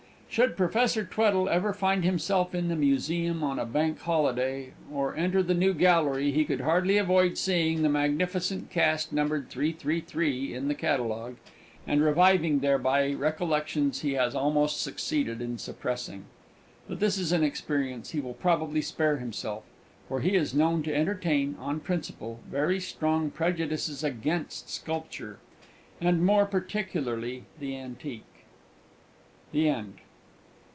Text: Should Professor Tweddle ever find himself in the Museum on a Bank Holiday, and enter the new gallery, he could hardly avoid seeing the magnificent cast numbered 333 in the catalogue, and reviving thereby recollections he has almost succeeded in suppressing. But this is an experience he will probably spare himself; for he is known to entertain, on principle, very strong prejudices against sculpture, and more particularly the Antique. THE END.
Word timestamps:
Should 0.33 0.55
Professor 0.55 1.03
Tweddle 1.03 1.49
ever 1.49 1.73
find 1.73 2.05
himself 2.05 2.55
in 2.55 2.69
the 2.69 2.75
Museum 2.77 3.43
on 3.43 3.59
a 3.59 3.65
Bank 3.65 3.99
Holiday, 3.99 4.71
and 4.89 5.17
enter 5.17 5.43
the 5.43 5.53
new 5.53 5.73
gallery, 5.73 6.31
he 6.31 6.45
could 6.45 6.61
hardly 6.61 6.97
avoid 6.97 7.37
seeing 7.37 7.81
the 7.81 7.89
magnificent 7.89 8.69
cast 8.69 9.11
numbered 9.11 9.49
333 9.49 10.53
in 10.53 10.69
the 10.69 10.73
catalogue, 10.73 11.35
and 11.85 12.01
reviving 12.01 12.59
thereby 12.59 13.11
recollections 13.11 14.03
he 14.03 14.13
has 14.13 14.33
almost 14.33 14.81
succeeded 14.81 15.41
in 15.41 15.57
suppressing. 15.57 16.23
But 16.87 17.01
this 17.01 17.17
is 17.17 17.33
an 17.33 17.43
experience 17.43 18.11
he 18.11 18.21
will 18.21 18.33
probably 18.33 18.81
spare 18.81 19.17
himself; 19.17 19.65
for 20.07 20.21
he 20.21 20.37
is 20.37 20.53
known 20.55 20.81
to 20.83 20.95
entertain, 20.95 21.57
on 21.59 21.81
principle, 21.81 22.39
very 22.49 22.79
strong 22.79 23.31
prejudices 23.31 24.01
against 24.01 24.69
sculpture, 24.69 25.39
and 25.99 26.25
more 26.25 26.45
particularly 26.45 27.43
the 27.59 27.75
Antique. 27.75 28.45
THE 29.51 29.67
END. 29.67 29.95